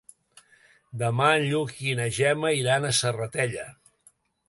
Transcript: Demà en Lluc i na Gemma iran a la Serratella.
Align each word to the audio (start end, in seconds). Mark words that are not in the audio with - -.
Demà 1.01 1.27
en 1.41 1.45
Lluc 1.53 1.77
i 1.91 1.95
na 2.01 2.09
Gemma 2.19 2.55
iran 2.65 2.83
a 2.91 2.91
la 2.91 2.99
Serratella. 3.05 3.73